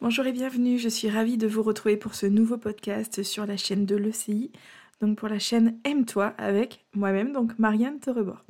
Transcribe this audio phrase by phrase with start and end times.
[0.00, 3.56] Bonjour et bienvenue, je suis ravie de vous retrouver pour ce nouveau podcast sur la
[3.56, 4.52] chaîne de l'ECI,
[5.00, 8.44] donc pour la chaîne Aime-toi avec moi-même, donc Marianne Terebord.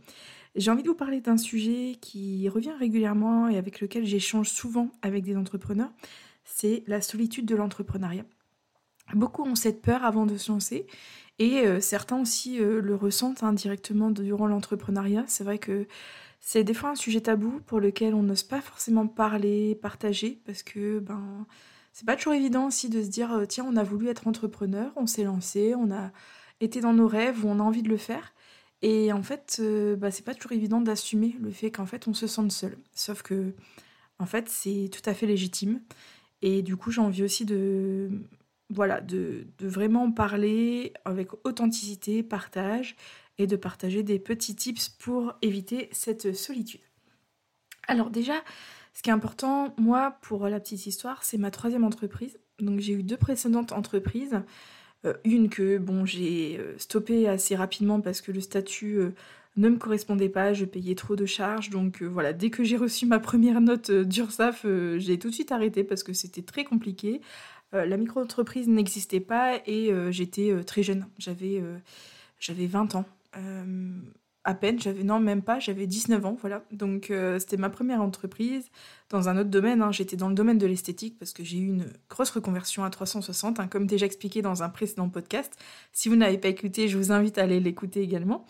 [0.57, 4.91] J'ai envie de vous parler d'un sujet qui revient régulièrement et avec lequel j'échange souvent
[5.01, 5.91] avec des entrepreneurs,
[6.45, 8.27] c'est la solitude de l'entrepreneuriat.
[9.15, 10.87] Beaucoup ont cette peur avant de se lancer
[11.39, 15.25] et euh, certains aussi euh, le ressentent indirectement durant l'entrepreneuriat.
[15.29, 15.87] C'est vrai que
[16.41, 20.63] c'est des fois un sujet tabou pour lequel on n'ose pas forcément parler, partager, parce
[20.63, 21.47] que ben
[21.93, 24.93] c'est pas toujours évident aussi de se dire euh, tiens on a voulu être entrepreneur,
[24.97, 26.11] on s'est lancé, on a
[26.61, 28.35] été dans nos rêves on a envie de le faire.
[28.81, 29.61] Et en fait,
[29.99, 32.79] bah, c'est pas toujours évident d'assumer le fait qu'en fait on se sente seul.
[32.95, 33.55] Sauf que
[34.21, 35.81] en fait c'est tout à fait légitime.
[36.43, 38.11] Et du coup j'ai envie aussi de
[38.71, 42.97] voilà de, vraiment parler avec authenticité, partage,
[43.39, 46.81] et de partager des petits tips pour éviter cette solitude.
[47.87, 48.35] Alors déjà,
[48.93, 52.39] ce qui est important, moi, pour la petite histoire, c'est ma troisième entreprise.
[52.59, 54.43] Donc j'ai eu deux précédentes entreprises.
[55.05, 59.11] Euh, une que bon j'ai euh, stoppée assez rapidement parce que le statut euh,
[59.57, 61.71] ne me correspondait pas, je payais trop de charges.
[61.71, 64.67] Donc voilà, dès que j'ai reçu ma première note d'URSAF,
[64.97, 67.21] j'ai tout de suite arrêté parce que c'était très compliqué.
[67.73, 71.07] La micro-entreprise n'existait pas et j'étais très jeune.
[71.19, 71.63] J'avais
[72.39, 73.05] j'avais 20 ans.
[73.37, 73.91] Euh,
[74.45, 76.65] à peine, j'avais non même pas, j'avais 19 ans, voilà.
[76.73, 78.71] Donc euh, c'était ma première entreprise
[79.11, 79.83] dans un autre domaine.
[79.83, 79.93] Hein.
[79.93, 83.61] J'étais dans le domaine de l'esthétique parce que j'ai eu une grosse reconversion à 360,
[83.61, 85.53] hein, comme déjà expliqué dans un précédent podcast.
[85.93, 88.47] Si vous n'avez pas écouté, je vous invite à aller l'écouter également.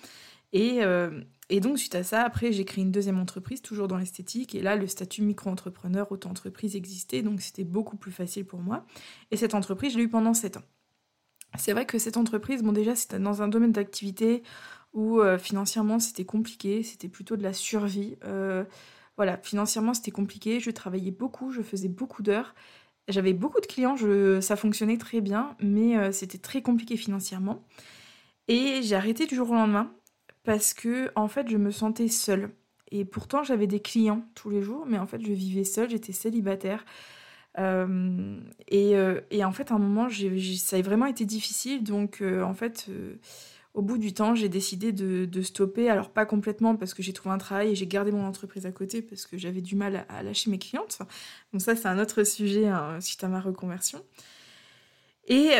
[0.52, 1.10] Et, euh,
[1.48, 4.54] et, donc suite à ça, après j'ai créé une deuxième entreprise, toujours dans l'esthétique.
[4.54, 8.84] Et là, le statut micro-entrepreneur, auto-entreprise existait, donc c'était beaucoup plus facile pour moi.
[9.30, 10.62] Et cette entreprise, je l'ai eu pendant 7 ans.
[11.56, 14.42] C'est vrai que cette entreprise, bon déjà c'était dans un domaine d'activité
[14.92, 18.16] où euh, financièrement c'était compliqué, c'était plutôt de la survie.
[18.24, 18.64] Euh,
[19.16, 22.54] voilà, financièrement c'était compliqué, je travaillais beaucoup, je faisais beaucoup d'heures.
[23.08, 23.96] J'avais beaucoup de clients,
[24.42, 27.64] ça fonctionnait très bien, mais euh, c'était très compliqué financièrement.
[28.48, 29.90] Et j'ai arrêté du jour au lendemain
[30.48, 32.50] parce que en fait je me sentais seule.
[32.90, 36.12] Et pourtant j'avais des clients tous les jours, mais en fait je vivais seule, j'étais
[36.12, 36.86] célibataire.
[37.58, 38.38] Euh,
[38.72, 41.82] euh, et, en fait, à un moment, ça a vraiment été difficile.
[41.82, 42.88] Donc, euh, en fait,
[43.74, 45.90] au bout du temps, j'ai décidé de, stopper.
[45.90, 48.72] Alors, pas complètement parce que j'ai trouvé un travail et j'ai gardé mon entreprise à
[48.72, 51.00] côté parce que j'avais du mal à, lâcher mes clientes.
[51.52, 54.04] Donc, ça, c'est un autre sujet hein, suite à ma reconversion.
[55.28, 55.50] Et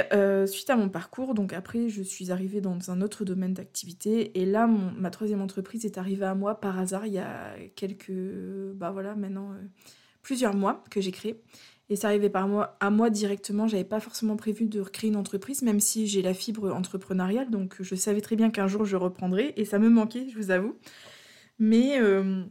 [0.46, 4.40] suite à mon parcours, donc après, je suis arrivée dans un autre domaine d'activité.
[4.40, 8.10] Et là, ma troisième entreprise est arrivée à moi par hasard il y a quelques.
[8.74, 9.54] Bah voilà, maintenant,
[10.22, 11.40] plusieurs mois que j'ai créé.
[11.90, 12.48] Et ça arrivait par
[12.80, 13.66] à moi directement.
[13.66, 17.50] J'avais pas forcément prévu de recréer une entreprise, même si j'ai la fibre entrepreneuriale.
[17.50, 19.54] Donc je savais très bien qu'un jour je reprendrais.
[19.56, 20.76] Et ça me manquait, je vous avoue.
[21.58, 22.44] Mais, euh,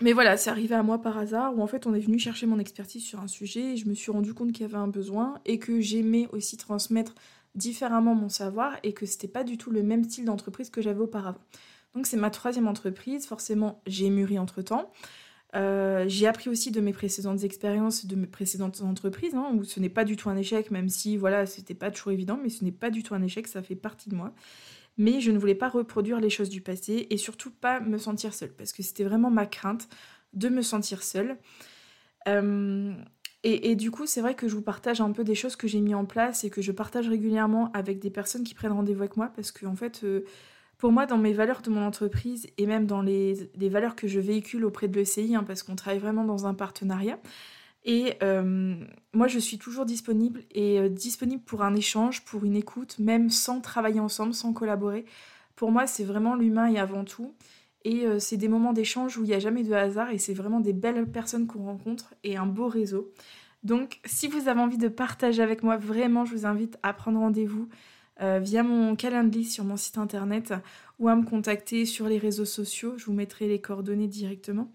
[0.00, 2.46] mais voilà, c'est arrivé à moi par hasard, où en fait on est venu chercher
[2.46, 3.72] mon expertise sur un sujet.
[3.72, 6.56] Et je me suis rendu compte qu'il y avait un besoin et que j'aimais aussi
[6.56, 7.14] transmettre
[7.54, 11.00] différemment mon savoir et que c'était pas du tout le même style d'entreprise que j'avais
[11.00, 11.40] auparavant.
[11.94, 13.26] Donc c'est ma troisième entreprise.
[13.26, 14.92] Forcément, j'ai mûri entre temps.
[15.56, 19.80] Euh, j'ai appris aussi de mes précédentes expériences, de mes précédentes entreprises, hein, où ce
[19.80, 22.64] n'est pas du tout un échec, même si voilà, c'était pas toujours évident, mais ce
[22.64, 24.34] n'est pas du tout un échec, ça fait partie de moi.
[24.98, 28.34] Mais je ne voulais pas reproduire les choses du passé et surtout pas me sentir
[28.34, 29.88] seule, parce que c'était vraiment ma crainte
[30.34, 31.38] de me sentir seule.
[32.26, 32.92] Euh,
[33.44, 35.80] et, du coup, c'est vrai que je vous partage un peu des choses que j'ai
[35.80, 39.16] mis en place et que je partage régulièrement avec des personnes qui prennent rendez-vous avec
[39.16, 40.24] moi, parce qu'en en fait, euh,
[40.76, 44.18] pour moi, dans mes valeurs de mon entreprise et même dans les, valeurs que je
[44.18, 47.20] véhicule auprès de l'ECI, hein, parce qu'on travaille vraiment dans un partenariat,
[47.88, 48.74] et euh,
[49.14, 53.30] moi, je suis toujours disponible et euh, disponible pour un échange, pour une écoute, même
[53.30, 55.06] sans travailler ensemble, sans collaborer.
[55.56, 57.34] Pour moi, c'est vraiment l'humain et avant tout.
[57.86, 60.34] Et euh, c'est des moments d'échange où il n'y a jamais de hasard et c'est
[60.34, 63.10] vraiment des belles personnes qu'on rencontre et un beau réseau.
[63.62, 67.18] Donc, si vous avez envie de partager avec moi, vraiment, je vous invite à prendre
[67.18, 67.68] rendez-vous.
[68.20, 70.52] Via mon calendrier sur mon site internet
[70.98, 72.94] ou à me contacter sur les réseaux sociaux.
[72.96, 74.72] Je vous mettrai les coordonnées directement.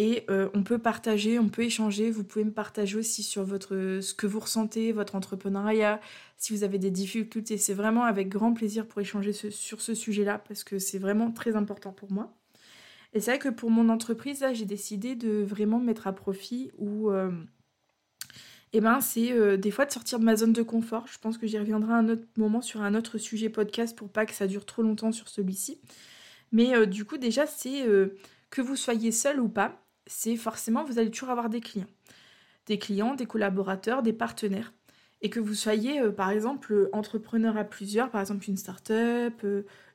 [0.00, 2.12] Et euh, on peut partager, on peut échanger.
[2.12, 6.00] Vous pouvez me partager aussi sur votre, ce que vous ressentez, votre entrepreneuriat,
[6.36, 7.58] si vous avez des difficultés.
[7.58, 11.56] C'est vraiment avec grand plaisir pour échanger sur ce sujet-là parce que c'est vraiment très
[11.56, 12.32] important pour moi.
[13.12, 16.70] Et c'est vrai que pour mon entreprise, là, j'ai décidé de vraiment mettre à profit
[16.78, 17.32] ou euh,
[18.72, 21.08] eh ben, c'est euh, des fois de sortir de ma zone de confort.
[21.08, 24.10] Je pense que j'y reviendrai à un autre moment sur un autre sujet podcast pour
[24.10, 25.80] pas que ça dure trop longtemps sur celui-ci.
[26.52, 27.84] Mais du coup, déjà, c'est
[28.48, 31.86] que vous soyez seul ou pas, c'est forcément, vous allez toujours avoir des clients.
[32.66, 34.72] Des clients, des collaborateurs, des partenaires.
[35.22, 39.44] Et que vous soyez, par exemple, entrepreneur à plusieurs, par exemple une start-up,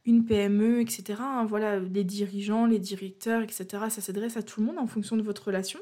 [0.05, 1.19] une PME, etc.
[1.21, 3.65] Hein, voilà, les dirigeants, les directeurs, etc.
[3.89, 5.79] Ça s'adresse à tout le monde en fonction de votre relation.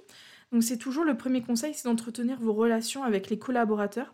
[0.52, 4.14] Donc c'est toujours le premier conseil, c'est d'entretenir vos relations avec les collaborateurs.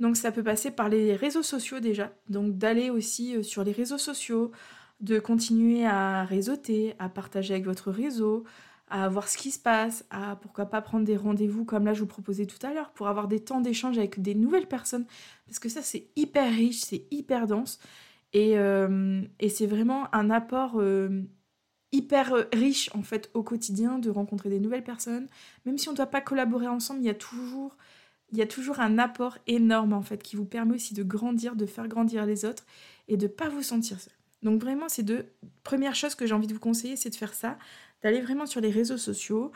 [0.00, 3.72] Donc ça peut passer par les réseaux sociaux déjà, donc d'aller aussi euh, sur les
[3.72, 4.52] réseaux sociaux,
[5.00, 8.44] de continuer à réseauter, à partager avec votre réseau,
[8.88, 12.00] à voir ce qui se passe, à pourquoi pas prendre des rendez-vous comme là je
[12.00, 15.06] vous proposais tout à l'heure pour avoir des temps d'échange avec des nouvelles personnes
[15.46, 17.80] parce que ça c'est hyper riche, c'est hyper dense
[18.32, 21.22] et, euh, c'est vraiment un apport euh,
[21.90, 25.26] hyper riche en fait au quotidien de rencontrer des nouvelles personnes.
[25.64, 27.76] Même si on ne doit pas collaborer ensemble, il y a toujours
[28.32, 31.56] il y a toujours un apport énorme en fait qui vous permet aussi de grandir,
[31.56, 32.66] de faire grandir les autres
[33.08, 34.12] et de pas vous sentir seul.
[34.42, 35.26] Donc vraiment, c'est deux
[35.62, 37.56] premières choses que j'ai envie de vous conseiller, c'est de faire ça,
[38.06, 39.50] d'aller vraiment sur les réseaux sociaux.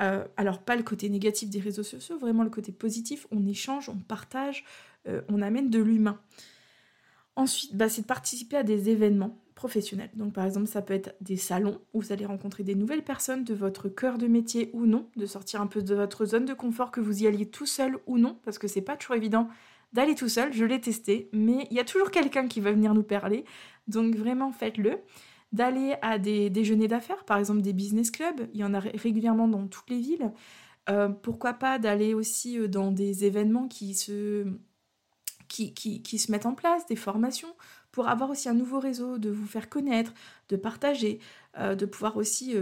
[0.00, 3.26] Euh, alors pas le côté négatif des réseaux sociaux, vraiment le côté positif.
[3.32, 4.64] On échange, on partage,
[5.08, 6.20] euh, on amène de l'humain.
[7.34, 10.10] Ensuite, bah, c'est de participer à des événements professionnels.
[10.14, 13.42] Donc par exemple, ça peut être des salons où vous allez rencontrer des nouvelles personnes
[13.42, 16.54] de votre cœur de métier ou non, de sortir un peu de votre zone de
[16.54, 19.48] confort, que vous y alliez tout seul ou non, parce que c'est pas toujours évident
[19.92, 20.52] d'aller tout seul.
[20.52, 23.44] Je l'ai testé, mais il y a toujours quelqu'un qui va venir nous parler.
[23.88, 25.00] Donc vraiment, faites-le
[25.52, 29.48] d'aller à des déjeuners d'affaires, par exemple des business clubs, il y en a régulièrement
[29.48, 30.32] dans toutes les villes.
[30.88, 34.46] Euh, pourquoi pas d'aller aussi euh, dans des événements qui se,
[35.48, 37.54] qui, qui, se mettent en place, des formations,
[37.90, 40.12] pour avoir aussi un nouveau réseau, de vous faire connaître,
[40.48, 41.18] de partager,
[41.58, 42.54] euh, de pouvoir aussi,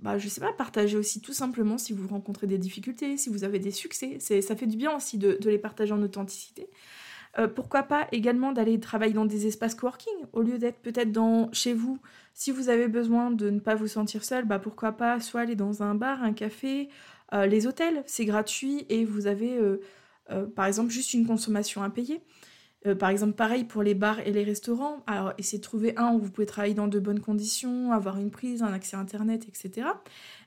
[0.00, 3.44] bah, je sais pas, partager aussi tout simplement si vous rencontrez des difficultés, si vous
[3.44, 4.18] avez des succès.
[4.18, 6.68] Ça fait du bien aussi de les partager en authenticité.
[7.38, 11.52] Euh, pourquoi pas également d'aller travailler dans des espaces coworking au lieu d'être peut-être dans
[11.52, 12.00] chez vous.
[12.34, 15.54] Si vous avez besoin de ne pas vous sentir seul, bah pourquoi pas soit aller
[15.54, 16.88] dans un bar, un café,
[17.32, 21.90] euh, les hôtels, c'est gratuit et vous avez euh, par exemple juste une consommation à
[21.90, 22.20] payer.
[22.86, 25.02] Euh, par exemple, pareil pour les bars et les restaurants.
[25.06, 28.30] Alors, essayez de trouver un où vous pouvez travailler dans de bonnes conditions, avoir une
[28.30, 29.86] prise, un accès à Internet, etc.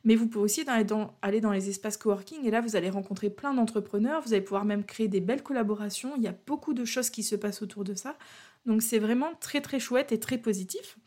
[0.04, 3.54] Mais vous pouvez aussi aller dans, les espaces coworking et là, vous allez rencontrer plein
[3.54, 4.24] d'entrepreneurs.
[4.24, 6.14] Vous allez pouvoir même créer des belles collaborations.
[6.18, 8.18] Il y a beaucoup de choses qui se passent autour de ça.
[8.66, 10.98] Donc, c'est vraiment très, très chouette et très positif.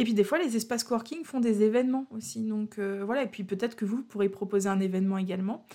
[0.00, 2.44] Et puis des fois, les espaces coworking font des événements aussi.
[2.44, 5.66] Donc euh, voilà, et puis peut-être que vous pourrez proposer un événement également.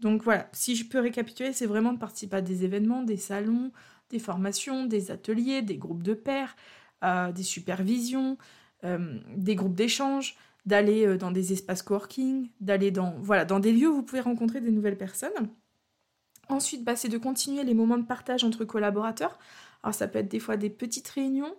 [0.00, 3.70] Donc voilà, si je peux récapituler, c'est vraiment de participer à des événements, des salons,
[4.10, 6.56] des formations, des ateliers, des groupes de pairs,
[7.02, 8.36] euh, des supervisions,
[8.84, 10.36] euh, des groupes d'échange,
[10.66, 14.20] d'aller euh, dans des espaces coworking, d'aller dans, voilà, dans des lieux où vous pouvez
[14.20, 15.48] rencontrer des nouvelles personnes.
[16.48, 19.38] Ensuite, bah, c'est de continuer les moments de partage entre collaborateurs.
[19.82, 21.54] Alors ça peut être des fois des petites réunions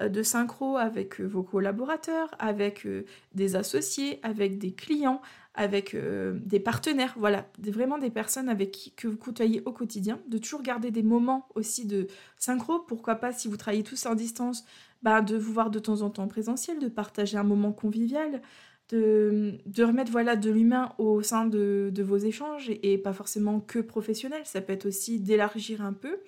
[0.00, 2.86] de synchro avec vos collaborateurs, avec
[3.34, 5.22] des associés, avec des clients,
[5.56, 10.20] avec euh, des partenaires, voilà, vraiment des personnes avec qui que vous côtoyez au quotidien,
[10.28, 12.06] de toujours garder des moments aussi de
[12.38, 14.64] synchro, pourquoi pas si vous travaillez tous en distance,
[15.02, 18.42] bah, de vous voir de temps en temps en présentiel, de partager un moment convivial,
[18.90, 23.78] de, remettre voilà de l'humain au sein de, de, vos échanges et, pas forcément que
[23.78, 26.18] professionnel, ça peut être aussi d'élargir un peu.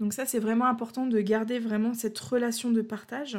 [0.00, 3.38] Donc ça c'est vraiment important de garder vraiment cette relation de partage.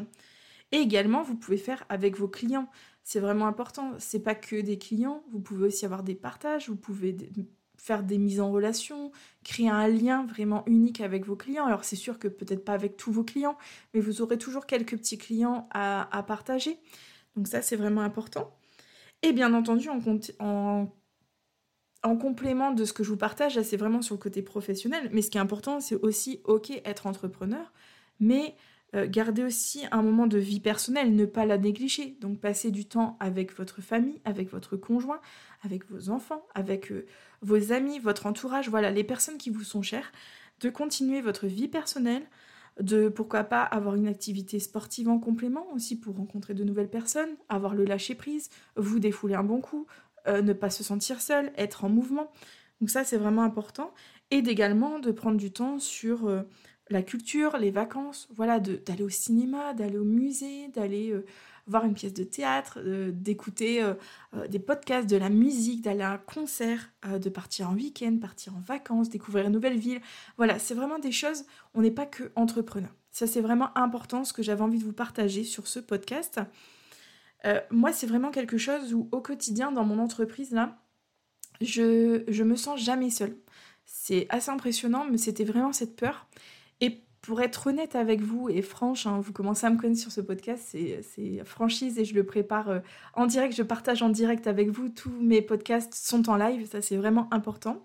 [0.73, 2.67] Et également, vous pouvez faire avec vos clients
[3.03, 3.91] c'est vraiment important.
[3.99, 7.15] C'est pas que des clients, vous pouvez aussi avoir des partages, vous pouvez
[7.77, 9.11] faire des mises en relation,
[9.43, 11.65] créer un lien vraiment unique avec vos clients.
[11.65, 13.57] Alors c'est sûr que peut-être pas avec tous vos clients,
[13.93, 16.79] mais vous aurez toujours quelques petits clients à, partager.
[17.35, 18.55] Donc ça c'est vraiment important.
[19.21, 19.99] Et bien entendu, en,
[20.39, 20.89] en,
[22.03, 25.09] en complément de ce que je vous partage, c'est vraiment sur le côté professionnel.
[25.11, 27.73] Mais ce qui est important, c'est aussi, ok, être entrepreneur,
[28.19, 28.55] mais
[28.95, 32.17] euh, gardez aussi un moment de vie personnelle, ne pas la négliger.
[32.21, 35.19] Donc passer du temps avec votre famille, avec votre conjoint,
[35.63, 37.05] avec vos enfants, avec euh,
[37.41, 40.11] vos amis, votre entourage, voilà, les personnes qui vous sont chères,
[40.59, 42.23] de continuer votre vie personnelle,
[42.79, 47.35] de pourquoi pas avoir une activité sportive en complément aussi pour rencontrer de nouvelles personnes,
[47.49, 49.87] avoir le lâcher prise, vous défouler un bon coup,
[50.27, 52.31] euh, ne pas se sentir seul, être en mouvement.
[52.79, 53.91] Donc ça c'est vraiment important.
[54.31, 56.27] Et également de prendre du temps sur
[56.93, 61.25] la culture, les vacances, voilà, d'aller au cinéma, d'aller au musée, d'aller euh,
[61.67, 63.93] voir une pièce de théâtre, euh, d'écouter euh,
[64.47, 68.59] des podcasts, de la musique, d'aller à un concert, de partir en week-end, partir en
[68.59, 70.01] vacances, découvrir une nouvelle ville.
[70.37, 72.93] Voilà, c'est vraiment des choses, on n'est pas que entrepreneur.
[73.11, 76.39] Ça, c'est vraiment important, ce que j'avais envie de vous partager sur ce podcast.
[77.69, 80.77] moi, c'est vraiment quelque chose où, au quotidien, dans mon entreprise, là,
[81.61, 83.35] je, je me sens jamais seule.
[83.85, 86.27] C'est assez impressionnant, mais c'était vraiment cette peur.
[86.81, 90.11] Et pour être honnête avec vous et franche, hein, vous commencez à me connaître sur
[90.11, 92.79] ce podcast, c'est franchise et je le prépare euh,
[93.13, 94.89] en direct, je partage en direct avec vous.
[94.89, 97.81] Tous mes podcasts sont en live, ça c'est vraiment important.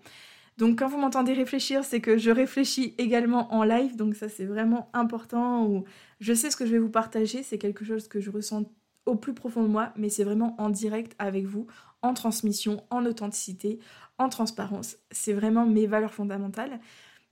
[0.57, 4.43] Donc quand vous m'entendez réfléchir, c'est que je réfléchis également en live, donc ça c'est
[4.43, 5.65] vraiment important.
[5.65, 5.85] Ou
[6.19, 8.65] je sais ce que je vais vous partager, c'est quelque chose que je ressens
[9.05, 11.65] au plus profond de moi, mais c'est vraiment en direct avec vous,
[12.01, 13.79] en transmission, en authenticité,
[14.17, 14.97] en transparence.
[15.11, 16.81] C'est vraiment mes valeurs fondamentales.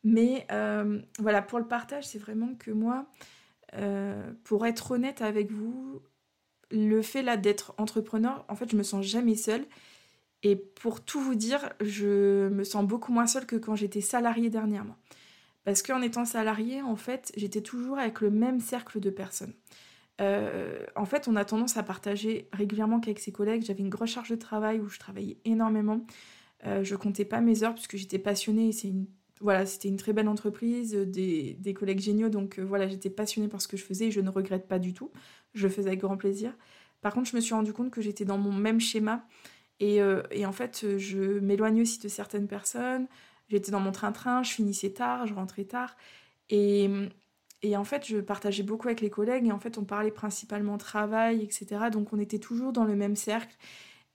[0.07, 3.07] Mais euh, voilà, pour le partage, c'est vraiment que moi,
[3.75, 6.01] euh, pour être honnête avec vous,
[6.71, 9.65] le fait là d'être entrepreneur, en fait, je me sens jamais seule.
[10.43, 14.49] Et pour tout vous dire, je me sens beaucoup moins seule que quand j'étais salariée
[14.49, 14.95] dernièrement.
[15.65, 19.53] Parce qu'en étant salariée, en fait, j'étais toujours avec le même cercle de personnes.
[20.21, 23.65] Euh, en fait, on a tendance à partager régulièrement qu'avec ses collègues.
[23.65, 26.05] J'avais une grosse charge de travail où je travaillais énormément.
[26.63, 28.71] Je comptais pas mes heures puisque j'étais passionnée.
[28.71, 29.05] C'est une,
[29.39, 32.29] voilà, c'était une très belle entreprise, des, des collègues géniaux.
[32.29, 34.79] Donc euh, voilà, j'étais passionnée par ce que je faisais et je ne regrette pas
[34.79, 35.11] du tout.
[35.53, 36.53] Je faisais avec grand plaisir.
[37.01, 39.25] Par contre, je me suis rendu compte que j'étais dans mon même schéma.
[39.79, 39.99] Et,
[40.31, 43.07] et en fait, je m'éloignais aussi de certaines personnes.
[43.49, 45.95] J'étais dans mon train-train, je finissais tard, je rentrais tard.
[46.49, 46.89] Et,
[47.61, 50.77] et en fait, je partageais beaucoup avec les collègues et en fait, on parlait principalement
[50.77, 51.89] travail, etc.
[51.91, 53.55] Donc, on était toujours dans le même cercle.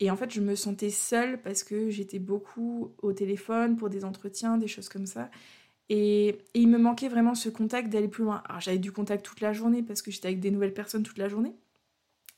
[0.03, 4.05] Et en fait, je me sentais seule parce que j'étais beaucoup au téléphone pour des
[4.05, 5.31] entretiens, des choses comme ça.
[5.91, 8.43] Et, et il me manquait vraiment ce contact d'aller plus loin.
[8.49, 11.19] Alors, j'avais du contact toute la journée parce que j'étais avec des nouvelles personnes toute
[11.19, 11.55] la journée,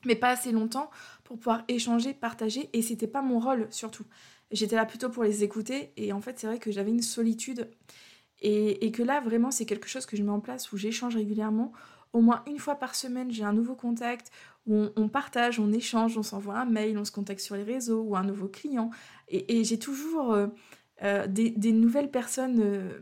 [0.05, 0.91] mais pas assez longtemps
[1.23, 2.69] pour pouvoir échanger, partager.
[2.73, 4.05] Et c'était pas mon rôle surtout.
[4.51, 7.67] J'étais là plutôt pour les écouter et en fait c'est vrai que j'avais une solitude
[8.43, 11.73] et, que là vraiment c'est quelque chose que je mets en place où j'échange régulièrement.
[12.15, 14.31] Au moins une fois par semaine j'ai un nouveau contact
[14.65, 18.03] où on, partage, on échange, on s'envoie un mail, on se contacte sur les réseaux
[18.03, 18.89] ou un nouveau client.
[19.27, 20.47] Et, j'ai toujours euh,
[21.03, 22.99] euh, des, nouvelles personnes euh,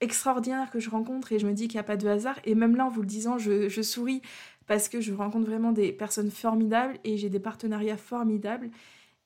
[0.00, 2.38] extraordinaires que je rencontre et je me dis qu'il n'y a pas de hasard.
[2.44, 4.22] Et même là en vous le disant je, souris
[4.68, 8.70] parce que je rencontre vraiment des personnes formidables et j'ai des partenariats formidables.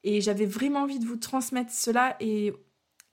[0.02, 2.54] Et j'avais vraiment envie de vous transmettre cela et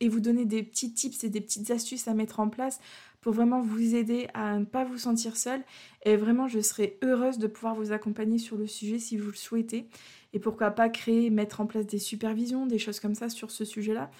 [0.08, 2.80] vous donner des petits tips et des petites astuces à mettre en place
[3.24, 5.62] pour vraiment vous aider à ne pas vous sentir seul.
[6.04, 9.36] Et vraiment, je serais heureuse de pouvoir vous accompagner sur le sujet si vous le
[9.36, 9.88] souhaitez.
[10.34, 13.66] Et pourquoi pas créer, mettre en place des supervisions, des choses comme ça sur ce
[13.66, 14.12] sujet-là.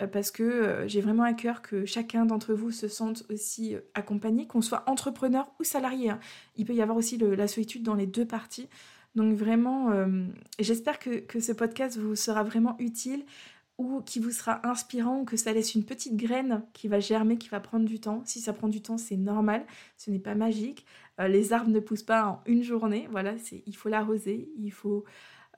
[0.00, 3.74] Euh, parce que euh, j'ai vraiment à cœur que chacun d'entre vous se sente aussi
[3.74, 6.10] euh, accompagné, qu'on soit entrepreneur ou salarié.
[6.10, 6.20] Hein.
[6.56, 8.68] Il peut y avoir aussi la solitude dans les deux parties.
[9.14, 9.90] Donc vraiment,
[10.58, 13.26] j'espère que, ce podcast vous sera vraiment utile
[13.78, 17.38] ou qui vous sera inspirant ou que ça laisse une petite graine qui va germer,
[17.38, 18.22] qui va prendre du temps.
[18.24, 19.64] Si ça prend du temps, c'est normal,
[19.96, 20.86] ce n'est pas magique.
[21.20, 23.34] Euh, les arbres ne poussent pas en une journée, voilà,
[23.66, 25.04] il faut l'arroser, il faut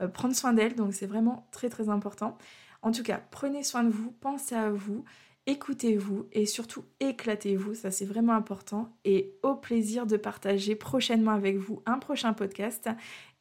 [0.00, 2.37] euh, prendre soin d'elle, donc c'est vraiment très très important.
[2.83, 5.04] En tout cas, prenez soin de vous, pensez à vous,
[5.47, 8.97] écoutez-vous et surtout éclatez-vous, ça c'est vraiment important.
[9.04, 12.88] Et au plaisir de partager prochainement avec vous un prochain podcast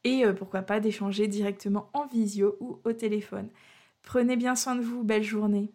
[0.04, 3.48] et euh, pourquoi pas d'échanger directement en visio ou au téléphone.
[4.04, 5.72] Prenez bien soin de vous, belle journée.